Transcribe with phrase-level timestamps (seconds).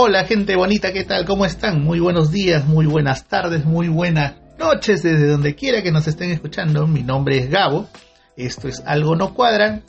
[0.00, 1.24] Hola gente bonita, ¿qué tal?
[1.24, 1.82] ¿Cómo están?
[1.82, 6.30] Muy buenos días, muy buenas tardes, muy buenas noches desde donde quiera que nos estén
[6.30, 6.86] escuchando.
[6.86, 7.88] Mi nombre es Gabo,
[8.36, 9.82] esto es Algo No Cuadra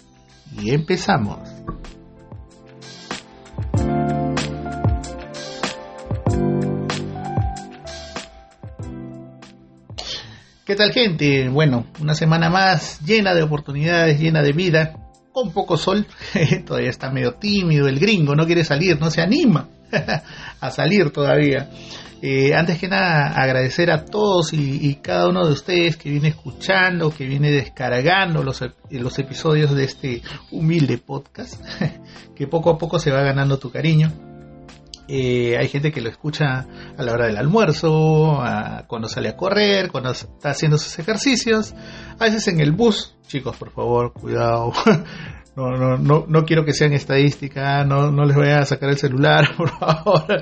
[0.59, 1.37] y empezamos.
[10.65, 11.49] ¿Qué tal gente?
[11.49, 14.95] Bueno, una semana más llena de oportunidades, llena de vida,
[15.31, 16.07] con poco sol,
[16.65, 19.69] todavía está medio tímido el gringo, no quiere salir, no se anima
[20.59, 21.69] a salir todavía.
[22.21, 27.11] Eh, antes que nada, agradecer a todos y, cada uno de ustedes que viene escuchando,
[27.11, 28.61] que viene descargando los,
[29.19, 30.21] episodios de este
[30.51, 31.63] humilde podcast,
[32.35, 34.11] que poco a poco se va ganando tu cariño.
[35.07, 36.67] Eh, hay gente que lo escucha
[36.97, 38.37] a la hora del almuerzo,
[38.87, 41.73] cuando sale a correr, cuando está haciendo sus ejercicios,
[42.19, 43.15] a veces en el bus.
[43.27, 44.73] Chicos, por favor, cuidado.
[45.59, 48.97] No, no, no, no quiero que sean estadísticas, no, no les voy a sacar el
[48.97, 50.41] celular, por favor.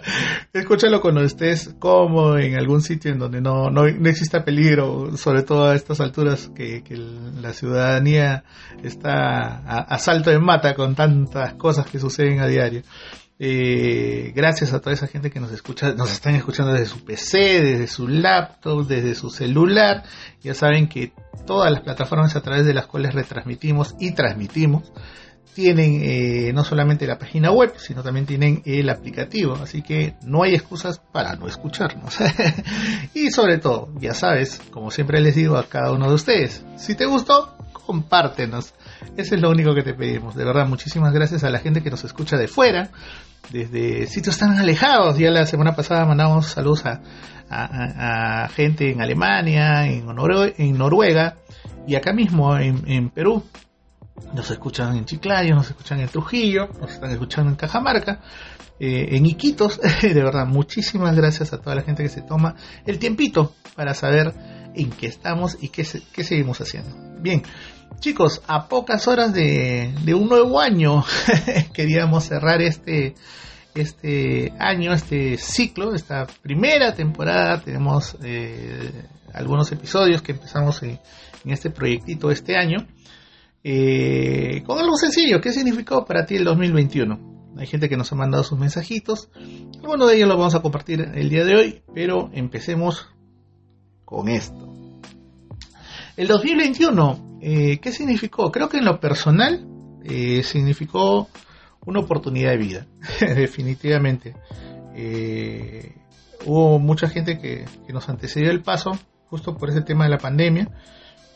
[0.53, 5.41] Escúchalo cuando estés cómodo en algún sitio en donde no, no, no exista peligro, sobre
[5.41, 8.43] todo a estas alturas que, que la ciudadanía
[8.83, 12.83] está a, a salto de mata con tantas cosas que suceden a diario.
[13.39, 17.61] Eh, gracias a toda esa gente que nos escucha, nos están escuchando desde su PC,
[17.61, 20.03] desde su laptop, desde su celular.
[20.41, 21.13] Ya saben que
[21.45, 24.91] todas las plataformas a través de las cuales retransmitimos y transmitimos
[25.53, 29.55] tienen eh, no solamente la página web, sino también tienen el aplicativo.
[29.55, 32.15] Así que no hay excusas para no escucharnos.
[33.15, 36.93] y sobre todo, ya sabes, como siempre les digo a cada uno de ustedes, si
[36.93, 38.75] te gustó, compártenos.
[39.15, 40.35] Eso es lo único que te pedimos.
[40.35, 42.91] De verdad, muchísimas gracias a la gente que nos escucha de fuera,
[43.49, 45.17] desde sitios tan alejados.
[45.17, 50.05] Ya la semana pasada mandamos saludos a, gente en Alemania, en,
[50.77, 51.37] Noruega
[51.87, 53.43] y acá mismo en, Perú.
[54.33, 58.21] Nos escuchan en Chiclayo, nos escuchan en Trujillo, nos están escuchando en Cajamarca,
[58.79, 59.79] eh, en Iquitos.
[60.01, 62.55] de verdad, muchísimas gracias a toda la gente que se toma
[62.85, 64.33] el tiempito para saber
[64.75, 66.95] en qué estamos y qué, qué seguimos haciendo.
[67.21, 67.43] Bien,
[67.99, 71.03] Chicos, a pocas horas de, un nuevo año
[71.73, 73.15] queríamos cerrar este,
[73.73, 77.59] este año, este ciclo, esta primera temporada.
[77.59, 78.91] Tenemos eh,
[79.33, 80.99] algunos episodios que empezamos en,
[81.45, 82.87] este proyectito este año.
[83.63, 87.55] Eh, con algo sencillo, ¿qué significó para ti el 2021?
[87.57, 89.29] Hay gente que nos ha mandado sus mensajitos.
[89.83, 93.07] Uno de ellos lo vamos a compartir el día de hoy, pero empecemos
[94.05, 94.73] con esto.
[96.15, 98.51] El 2021 eh, ¿Qué significó?
[98.51, 99.65] Creo que en lo personal
[100.03, 101.29] eh, significó
[101.85, 102.87] una oportunidad de vida,
[103.19, 104.35] definitivamente.
[104.95, 105.95] Eh,
[106.45, 108.97] hubo mucha gente que, nos antecedió el paso,
[109.29, 110.69] justo por ese tema de la pandemia.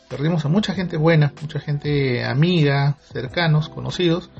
[0.08, 4.30] Perdimos a mucha gente buena, mucha gente amiga, cercanos, conocidos,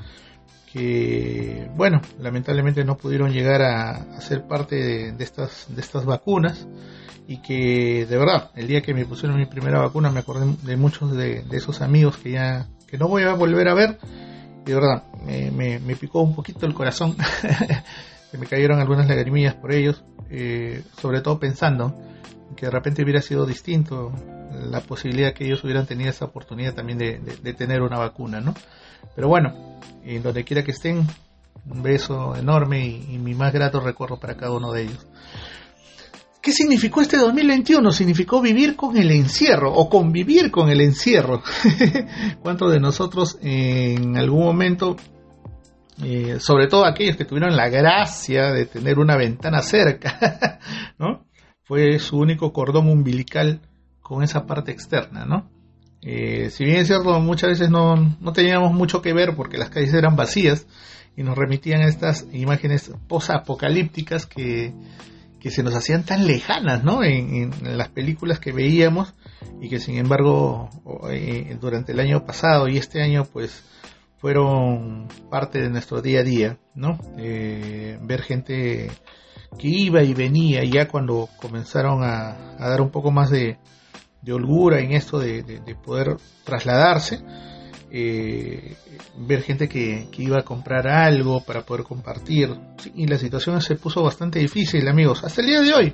[0.71, 6.67] que, bueno, lamentablemente no pudieron llegar a, ser parte de, estas, de estas vacunas
[7.27, 10.77] y que de verdad el día que me pusieron mi primera vacuna me acordé de
[10.77, 13.97] muchos de, esos amigos que ya que no voy a volver a ver.
[14.65, 17.15] Y de verdad me, me, picó un poquito el corazón.
[18.31, 20.03] Se me cayeron algunas lagrimillas por ellos
[20.35, 21.95] eh, sobre todo pensando
[22.55, 24.11] que de repente hubiera sido distinto
[24.51, 28.55] la posibilidad que ellos hubieran tenido esa oportunidad también de, tener una vacuna no
[29.15, 31.05] pero bueno en donde quiera que estén
[31.69, 35.05] un beso enorme y mi más grato recuerdo para cada uno de ellos
[36.43, 37.89] ¿Qué significó este 2021?
[37.93, 41.41] Significó vivir con el encierro o convivir con el encierro.
[42.41, 44.97] ¿Cuántos de nosotros en algún momento,
[46.03, 50.59] eh, sobre todo aquellos que tuvieron la gracia de tener una ventana cerca,
[50.99, 51.25] ¿no?
[51.63, 53.61] Fue su único cordón umbilical
[54.01, 55.49] con esa parte externa, ¿no?
[56.01, 59.69] Eh, si bien es cierto, muchas veces no, no teníamos mucho que ver porque las
[59.69, 60.67] calles eran vacías
[61.15, 64.73] y nos remitían a estas imágenes posapocalípticas que
[65.43, 67.03] que se nos hacían tan lejanas, ¿no?
[67.03, 69.13] En, las películas que veíamos
[69.59, 70.69] y que sin embargo
[71.11, 73.61] eh, durante el año pasado y este año pues
[74.19, 76.97] fueron parte de nuestro día a día, ¿no?
[77.17, 78.89] Eh, ver gente
[79.59, 83.57] que iba y venía ya cuando comenzaron a, dar un poco más de,
[84.25, 86.15] holgura en esto de poder
[86.45, 87.21] trasladarse,
[87.95, 88.75] eh,
[89.15, 92.49] ver gente que, iba a comprar algo para poder compartir.
[92.95, 95.93] y la situación se puso bastante difícil, amigos, hasta el día de hoy.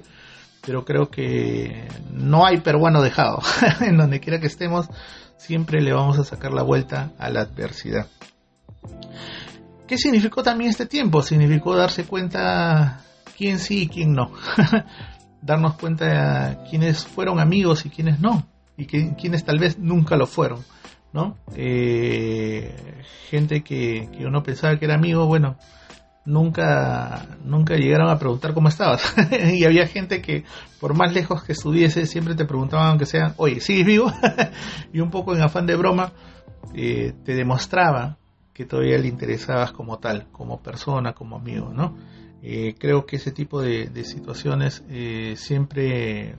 [0.65, 3.41] Pero creo que no hay peruano dejado.
[3.81, 4.87] en donde quiera que estemos,
[5.35, 8.07] siempre le vamos a sacar la vuelta a la adversidad.
[9.85, 11.21] ¿Qué significó también este tiempo?
[11.21, 13.01] Significó darse cuenta
[13.37, 14.31] quién sí y quién no.
[15.41, 18.47] Darnos cuenta quiénes fueron amigos y quiénes no.
[18.77, 20.63] Y que, quiénes tal vez nunca lo fueron.
[21.13, 21.37] ¿No?
[21.55, 25.57] Eh, gente que, uno pensaba que era amigo, bueno,
[26.25, 29.15] nunca, nunca llegaron a preguntar cómo estabas.
[29.53, 30.43] y había gente que,
[30.79, 34.11] por más lejos que estuviese, siempre te preguntaban, aunque sea, oye, ¿sigues vivo?
[34.93, 36.11] y un poco en afán de broma,
[36.73, 38.17] eh, te demostraba
[38.53, 41.95] que todavía le interesabas como tal, como persona, como amigo, ¿no?
[42.41, 46.35] Eh, creo que ese tipo de, situaciones eh, siempre,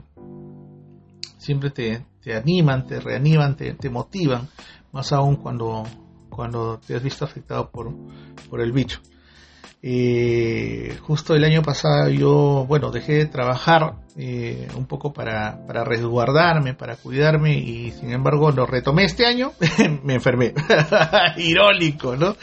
[1.41, 4.47] siempre te, te, animan, te reaniman, te, te, motivan,
[4.91, 5.83] más aún cuando,
[6.29, 7.91] cuando te has visto afectado por,
[8.49, 8.99] por el bicho.
[9.83, 15.83] Eh, justo el año pasado yo, bueno, dejé de trabajar eh, un poco para, para,
[15.83, 19.53] resguardarme, para cuidarme y sin embargo lo retomé este año,
[20.03, 20.53] me enfermé.
[21.37, 22.35] Irónico, ¿no?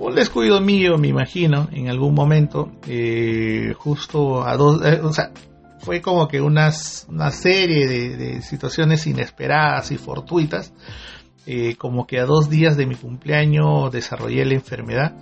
[0.00, 5.30] Un descuido mío, me imagino, en algún momento, eh, justo a dos, eh, o sea,
[5.80, 10.72] fue como que unas, una serie de, de situaciones inesperadas y fortuitas,
[11.46, 15.14] eh, como que a dos días de mi cumpleaños desarrollé la enfermedad.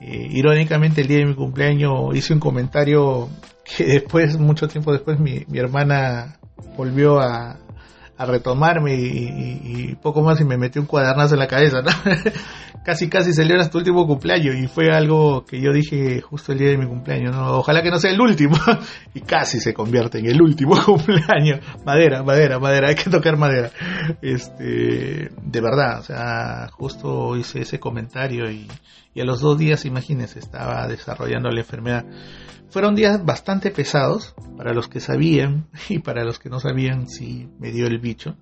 [0.00, 3.28] Eh, irónicamente, el día de mi cumpleaños hice un comentario
[3.64, 6.38] que después, mucho tiempo después, mi, mi hermana
[6.76, 7.58] volvió a,
[8.18, 11.82] a retomarme y, poco más y me metió un cuadernazo en la cabeza,
[12.84, 16.68] casi casi hasta tu último cumpleaños y fue algo que yo dije justo el día
[16.70, 17.58] de mi cumpleaños, ¿no?
[17.58, 18.56] Ojalá que no sea el último
[19.14, 21.60] y casi se convierte en el último cumpleaños.
[21.84, 23.70] Madera, madera, madera, hay que tocar madera.
[24.22, 28.68] Este, de verdad, o sea, justo hice ese comentario y,
[29.14, 32.04] y a los dos días, imagínense, estaba desarrollando la enfermedad.
[32.76, 37.48] Fueron días bastante pesados para los que sabían y para los que no sabían si
[37.58, 38.36] me dio el bicho.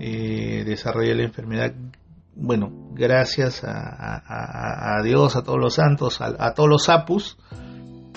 [0.00, 1.72] Eh, desarrollé la enfermedad,
[2.34, 7.38] bueno, gracias a, Dios, a todos los santos, a, todos los apus,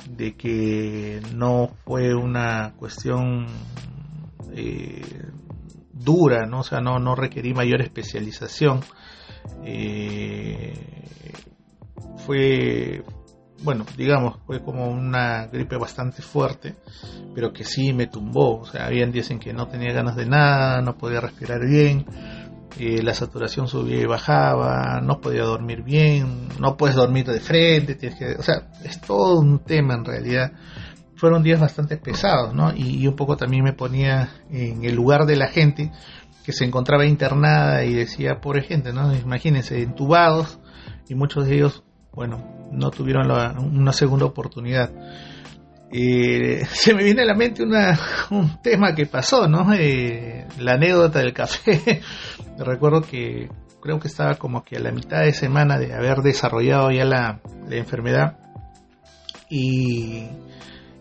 [0.09, 3.45] de que no fue una cuestión
[4.55, 5.27] eh,
[5.93, 6.61] dura, ¿no?
[6.61, 8.79] O sea, no, no requerí mayor especialización.
[9.63, 10.73] Eh,
[12.25, 13.03] fue,
[13.61, 16.75] bueno, digamos, fue como una gripe bastante fuerte,
[17.35, 18.59] pero que sí me tumbó.
[18.59, 22.05] O sea, habían días en que no tenía ganas de nada, no podía respirar bien,
[22.77, 27.95] eh, la saturación subía y bajaba, no podía dormir bien, no puedes dormir de frente,
[27.95, 30.53] tienes que, o sea, es todo un tema en realidad.
[31.15, 32.71] Fueron días bastante pesados, ¿no?
[32.73, 35.91] Y, un poco también me ponía en el lugar de la gente
[36.45, 39.13] que se encontraba internada y decía, pobre gente, ¿no?
[39.13, 40.59] Imagínense, entubados
[41.09, 41.83] y muchos de ellos
[42.13, 44.91] bueno, no tuvieron una segunda oportunidad.
[45.91, 47.99] Eh, se me viene a la mente una,
[48.31, 49.73] un tema que pasó, ¿no?
[49.73, 52.01] Eh, la anécdota del café.
[52.57, 53.49] Recuerdo que
[53.81, 57.39] creo que estaba como que a la mitad de semana de haber desarrollado ya la,
[57.71, 58.37] enfermedad
[59.49, 60.27] y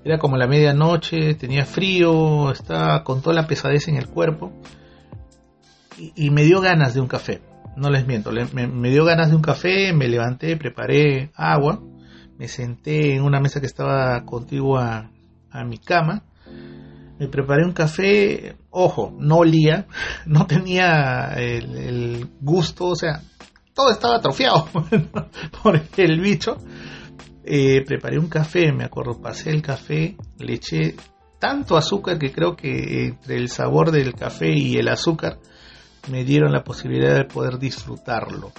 [0.05, 4.53] era como la medianoche, tenía frío, estaba con toda la pesadez en el cuerpo
[5.97, 7.43] y me dio ganas de un café
[7.79, 11.81] no les miento, me, dio ganas de un café, me levanté, preparé agua,
[12.37, 15.11] me senté en una mesa que estaba contigua
[15.51, 16.23] a, mi cama,
[17.19, 19.87] me preparé un café, ojo, no olía,
[20.27, 23.23] no tenía el, gusto, o sea,
[23.75, 24.69] todo estaba atrofiado
[25.63, 26.59] por el bicho.
[27.51, 30.97] Eh, preparé un café, me acuerdo, pasé el café, le eché
[31.39, 35.39] tanto azúcar que creo que entre el sabor del café y el azúcar
[36.11, 38.53] me dieron la posibilidad de poder disfrutarlo.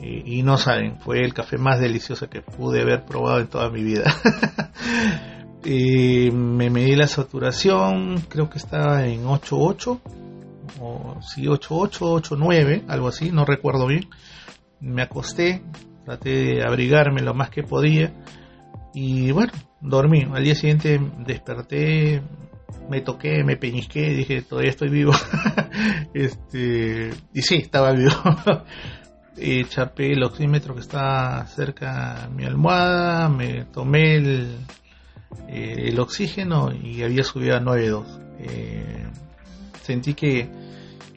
[0.00, 3.84] Y, no saben, fue el café más delicioso que pude haber probado en toda mi
[3.84, 4.12] vida.
[5.64, 10.00] me medí la saturación, creo que estaba en 8.8,
[10.80, 14.08] o sí, 8.8, 8.9, algo así, no recuerdo bien.
[14.80, 15.62] Me acosté,
[16.04, 18.12] traté de abrigarme lo más que podía
[18.94, 20.24] y bueno, dormí.
[20.32, 22.22] Al día siguiente desperté,
[22.88, 25.12] me toqué, me peñisqué, dije, todavía estoy vivo.
[26.14, 28.12] este, y sí, estaba vivo.
[29.36, 34.58] y chapé el oxímetro que está cerca de mi almohada, me tomé el,
[35.48, 38.04] eh, el oxígeno y había subido a 9.2.
[38.40, 39.06] Eh,
[39.82, 40.50] sentí que,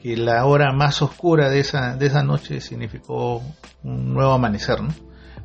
[0.02, 3.42] que la hora más oscura de esa, de esa noche significó
[3.82, 4.94] un nuevo amanecer, ¿no?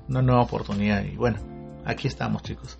[0.09, 1.03] una nueva oportunidad.
[1.03, 1.52] Y bueno,
[1.85, 2.77] aquí estamos chicos.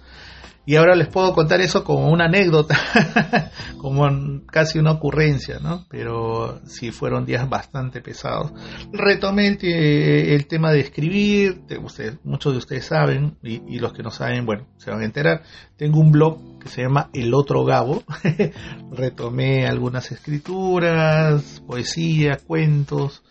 [0.66, 2.78] Y ahora les puedo contar eso como una anécdota,
[3.78, 4.08] como
[4.46, 5.86] casi una ocurrencia, ¿no?
[5.90, 8.54] Pero sí fueron días bastante pesados.
[8.94, 14.46] Retomé el, tema de escribir, ustedes, muchos de ustedes saben, y, los que no saben,
[14.46, 15.44] bueno, se van a enterar.
[15.76, 18.04] Tengo un blog que se llama El Otro Gabo.
[18.94, 23.22] retomé algunas escrituras, poesía, cuentos,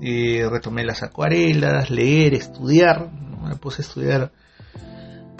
[0.00, 3.10] eh, retomé las acuarelas, leer, estudiar.
[3.46, 4.32] Me puse a estudiar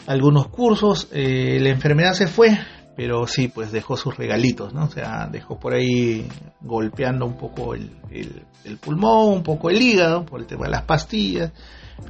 [0.07, 2.59] algunos cursos, eh, la enfermedad se fue,
[2.97, 4.85] pero sí, pues dejó sus regalitos, ¿no?
[4.85, 6.27] O sea, dejó por ahí
[6.61, 10.83] golpeando un poco el, el, pulmón, un poco el hígado, por el tema de las
[10.83, 11.53] pastillas,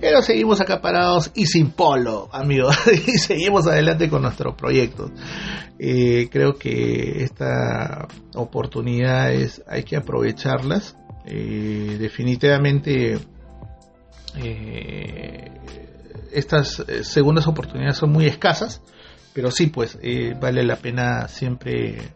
[0.00, 5.10] pero seguimos acá parados y sin polo, amigos, y seguimos adelante con nuestros proyectos.
[5.78, 10.96] Eh, creo que esta oportunidades hay que aprovecharlas.
[11.24, 13.18] Eh, definitivamente
[16.32, 18.82] estas segundas oportunidades son muy escasas
[19.32, 22.14] pero sí, pues eh, vale la pena siempre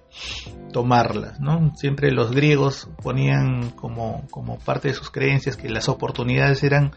[0.73, 1.73] tomarlas, ¿no?
[1.75, 6.93] Siempre los griegos ponían como, como parte de sus creencias que las oportunidades eran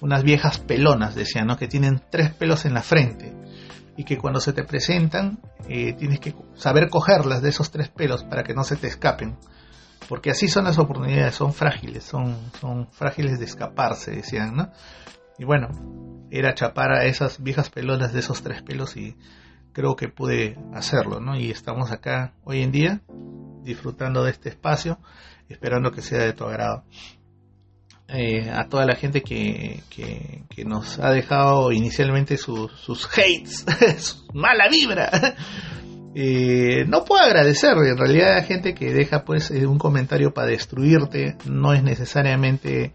[0.00, 1.56] unas viejas pelonas, decían, ¿no?
[1.56, 3.34] Que tienen tres pelos en la frente
[3.96, 8.22] y que cuando se te presentan eh, tienes que saber cogerlas de esos tres pelos
[8.22, 9.36] para que no se te escapen.
[10.08, 14.70] Porque así son las oportunidades, son frágiles, son, son frágiles de escaparse, decían, ¿no?
[15.38, 15.68] Y bueno,
[16.30, 19.16] era chapar a esas viejas pelonas de esos tres pelos y
[19.72, 21.36] creo que pude hacerlo, ¿no?
[21.36, 23.00] Y estamos acá hoy en día
[23.62, 24.98] disfrutando de este espacio,
[25.48, 26.84] esperando que sea de tu agrado.
[28.08, 33.66] Eh, a toda la gente que, que, nos ha dejado inicialmente sus hates,
[33.98, 35.10] su mala vibra.
[36.18, 40.46] Eh, no puedo agradecer, en realidad la gente que deja pues eh, un comentario para
[40.46, 42.94] destruirte no es necesariamente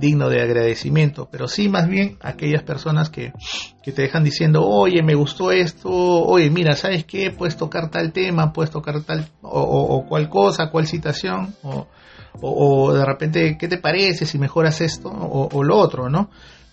[0.00, 3.32] digno de agradecimiento, pero sí más bien aquellas personas que,
[3.80, 7.30] que te dejan diciendo, oye, me gustó esto, oye, mira, ¿sabes qué?
[7.30, 11.86] Puedes tocar tal tema, puedes tocar tal o, cual cosa, cual citación, o,
[12.40, 16.28] o, de repente, ¿qué te parece si mejoras esto o, lo otro, ¿no?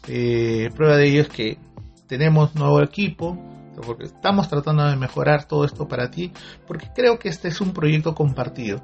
[0.07, 1.59] Eh, prueba de ello es que
[2.07, 3.37] tenemos nuevo equipo,
[3.81, 6.31] porque estamos tratando de mejorar todo esto para ti,
[6.67, 8.81] porque creo que este es un proyecto compartido.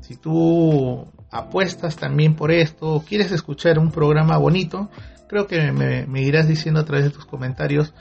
[0.00, 4.90] Si tú apuestas también por esto, quieres escuchar un programa bonito,
[5.28, 7.94] creo que me, irás diciendo a través de tus comentarios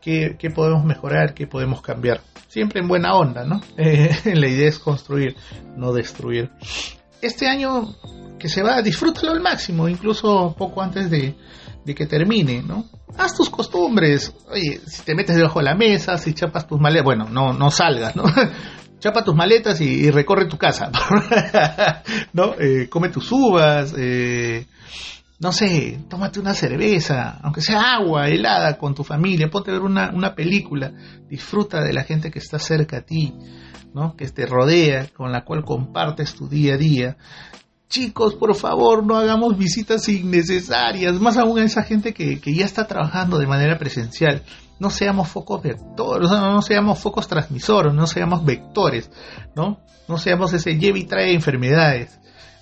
[0.00, 2.20] qué, podemos mejorar, qué podemos cambiar.
[2.48, 3.60] Siempre en buena onda, ¿no?
[3.76, 5.34] Eh, la idea es construir,
[5.76, 6.50] no destruir.
[7.20, 7.94] Este año
[8.38, 11.34] que se va, disfrútalo al máximo, incluso poco antes de,
[11.86, 12.84] de que termine, ¿no?
[13.16, 14.34] Haz tus costumbres.
[14.50, 17.70] Oye, si te metes debajo de la mesa, si chapas tus maletas, bueno, no, no
[17.70, 18.24] salgas, ¿no?
[18.98, 20.90] chapa tus maletas y, recorre tu casa,
[22.32, 22.54] ¿no?
[22.58, 24.66] Eh, come tus uvas, eh,
[25.38, 29.82] no sé, tómate una cerveza, aunque sea agua helada con tu familia, ponte a ver
[29.82, 30.92] una, una película,
[31.28, 33.32] disfruta de la gente que está cerca a ti,
[33.94, 34.16] ¿no?
[34.16, 37.16] que te rodea, con la cual compartes tu día a día.
[37.88, 42.64] Chicos, por favor, no hagamos visitas innecesarias, más aún a esa gente que, que ya
[42.64, 44.42] está trabajando de manera presencial
[44.78, 49.10] no seamos focos vectores, no seamos focos transmisores, no seamos vectores,
[49.54, 49.80] ¿no?
[50.08, 52.20] No seamos ese lleve y trae enfermedades.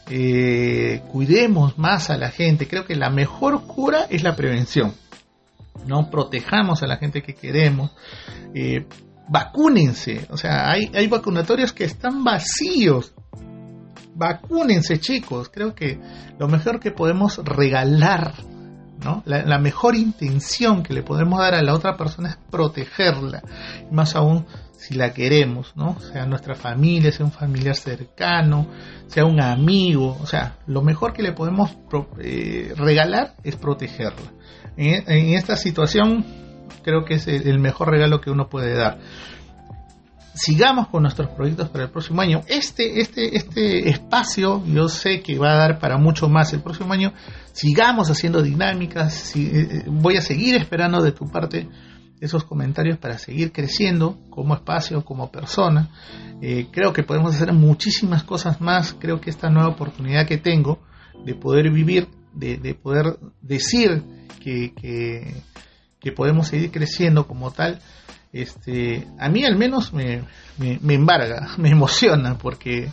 [0.09, 2.69] Eh, cuidemos más a la gente.
[2.69, 4.95] Creo que la mejor cura es la prevención.
[5.87, 7.91] No protejamos a la gente que queremos.
[8.55, 8.87] Eh,
[9.29, 10.27] vacúnense.
[10.31, 13.13] O sea, hay, hay vacunatorios que están vacíos.
[14.15, 15.51] Vacúnense, chicos.
[15.53, 15.99] Creo que
[16.39, 18.35] lo mejor que podemos regalar
[19.25, 23.43] la, mejor intención que le podemos dar a la otra persona es protegerla,
[23.91, 25.99] más aún si la queremos, ¿no?
[26.01, 28.67] Sea nuestra familia, sea un familiar cercano,
[29.07, 31.77] sea un amigo, o sea, lo mejor que le podemos
[32.21, 34.33] eh, regalar es protegerla.
[34.77, 36.25] En, esta situación
[36.83, 38.99] creo que es el mejor regalo que uno puede dar
[40.35, 42.43] sigamos con nuestros proyectos para el próximo año.
[42.49, 46.93] Este, este, este espacio yo sé que va a dar para mucho más el próximo
[46.93, 47.13] año.
[47.53, 49.35] Sigamos haciendo dinámicas.
[49.37, 51.69] Eh, eh, voy a seguir esperando de tu parte
[52.21, 55.91] esos comentarios para seguir creciendo como espacio, como persona.
[56.41, 58.95] Eh, creo que podemos hacer muchísimas cosas más.
[58.99, 60.81] Creo que esta nueva oportunidad que tengo
[61.25, 64.03] de poder vivir, de, poder decir
[64.43, 64.73] que,
[66.01, 67.81] que podemos seguir creciendo como tal,
[68.35, 70.25] este, a mí al menos me,
[70.59, 72.91] me, embarga, me emociona, porque,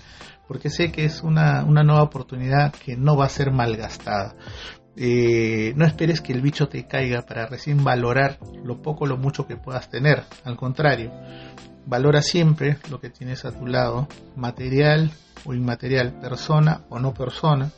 [0.48, 4.36] porque sé que es una, una nueva oportunidad que no va a ser malgastada.
[4.96, 9.18] Eh, no esperes que el bicho te caiga para recién valorar lo poco o lo
[9.18, 10.24] mucho que puedas tener.
[10.44, 11.12] Al contrario,
[11.88, 15.12] valora siempre lo que tienes a tu lado, material
[15.46, 17.72] o inmaterial, persona o no persona.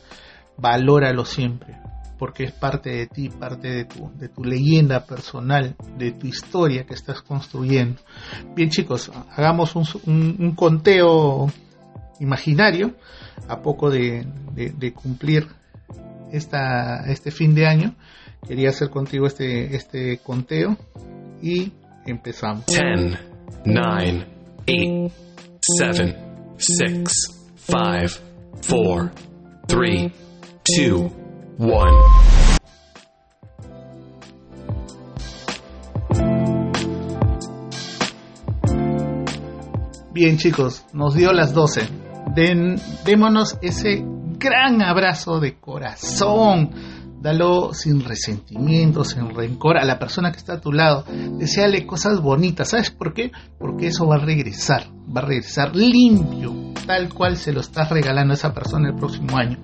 [0.57, 1.77] Valóralo siempre
[2.17, 6.85] porque es parte de ti, parte de tu, de tu leyenda personal, de tu historia
[6.85, 8.01] que estás construyendo.
[8.55, 11.51] Bien chicos, hagamos un, conteo
[12.19, 12.95] imaginario
[13.47, 14.25] a poco de,
[14.93, 15.47] cumplir
[16.31, 17.95] esta, este fin de año.
[18.47, 20.77] Quería hacer contigo este, este conteo
[21.41, 21.71] y
[22.05, 22.65] empezamos.
[22.67, 23.19] 10,
[23.65, 24.27] 9,
[24.67, 25.13] 8,
[25.61, 26.17] 7,
[26.57, 27.03] 6,
[27.55, 28.11] 5,
[28.69, 29.11] 4,
[29.67, 30.11] 3,
[30.89, 31.22] 2,
[40.13, 41.89] Bien chicos, nos dio las 12.
[42.35, 44.03] Den, démonos ese
[44.37, 46.69] gran abrazo de corazón.
[47.19, 51.05] Dalo sin resentimiento, sin rencor a la persona que está a tu lado.
[51.37, 52.69] Deseale cosas bonitas.
[52.69, 53.31] ¿Sabes por qué?
[53.57, 54.83] Porque eso va a regresar.
[55.15, 56.53] Va a regresar limpio,
[56.85, 59.57] tal cual se lo estás regalando a esa persona el próximo año.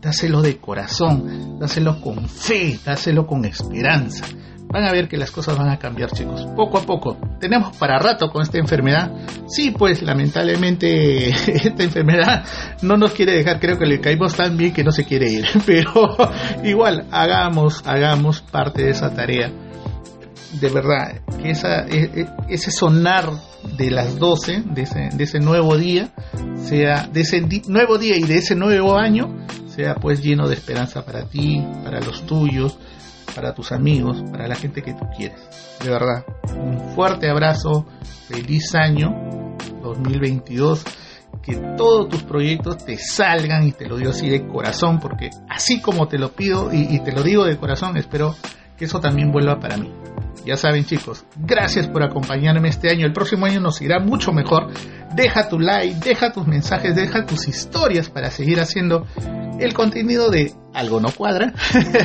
[0.00, 4.26] Dáselo de corazón, dáselo con fe, dáselo con esperanza
[4.72, 6.46] van a ver que las cosas van a cambiar, chicos.
[6.56, 7.18] Poco a poco.
[7.38, 9.12] Tenemos para rato con esta enfermedad.
[9.46, 12.44] Sí, pues lamentablemente esta enfermedad
[12.80, 13.60] no nos quiere dejar.
[13.60, 15.46] Creo que le caímos tan bien que no se quiere ir.
[15.66, 16.16] Pero
[16.64, 19.52] igual, hagamos, hagamos parte de esa tarea.
[20.58, 23.30] De verdad, que e, e, ese sonar
[23.76, 26.12] de las 12, de de ese nuevo día,
[26.62, 31.04] sea, de ese nuevo día y de ese nuevo año, sea pues lleno de esperanza
[31.04, 32.78] para ti, para los tuyos,
[33.34, 35.40] para tus amigos, para la gente que tú quieres.
[35.82, 36.24] De verdad,
[36.56, 37.86] un fuerte abrazo,
[38.28, 39.10] feliz año
[39.82, 40.84] 2022,
[41.42, 45.80] que todos tus proyectos te salgan y te lo digo así de corazón, porque así
[45.80, 48.36] como te lo pido y, te lo digo de corazón, espero
[48.76, 49.92] que eso también vuelva para mí.
[50.44, 53.06] Ya saben chicos, gracias por acompañarme este año.
[53.06, 54.72] El próximo año nos irá mucho mejor.
[55.14, 59.06] Deja tu like, deja tus mensajes, deja tus historias para seguir haciendo
[59.60, 61.52] el contenido de algo no cuadra.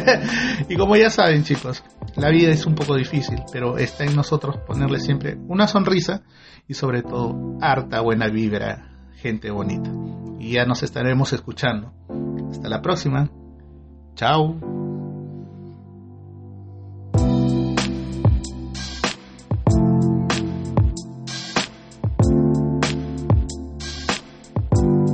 [0.69, 1.83] y como ya saben chicos,
[2.15, 6.21] la vida es un poco difícil, pero está en nosotros ponerle siempre una sonrisa
[6.67, 9.89] y sobre todo harta buena vibra, gente bonita.
[10.39, 11.93] Y ya nos estaremos escuchando.
[12.51, 13.29] Hasta la próxima.
[14.15, 14.76] Chao.